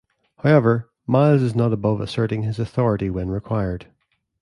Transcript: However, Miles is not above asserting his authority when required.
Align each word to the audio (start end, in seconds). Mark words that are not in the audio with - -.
However, 0.39 0.89
Miles 1.05 1.43
is 1.43 1.53
not 1.53 1.71
above 1.73 2.01
asserting 2.01 2.41
his 2.41 2.57
authority 2.57 3.11
when 3.11 3.29
required. 3.29 3.85